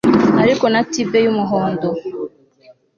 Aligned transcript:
Ariko 0.43 0.65
na 0.73 0.81
Tiber 0.91 1.23
yumuhondo 1.25 1.87